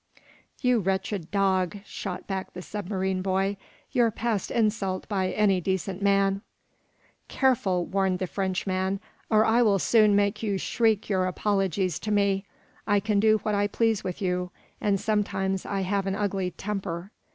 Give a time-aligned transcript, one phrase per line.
[0.61, 3.55] "You wretched dog," shot back the submarine boy,
[3.91, 6.41] "you're past insult by any decent man!"
[7.27, 12.45] "Careful," warned the Frenchman, "or I will soon make you shriek your apologies to me.
[12.87, 14.49] I can do what I please with you,
[14.81, 17.11] and sometimes I have an ugly temper.